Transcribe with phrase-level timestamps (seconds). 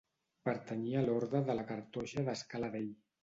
[0.47, 2.89] Pertanyia a l'Orde de la Cartoixa d'Escaladei.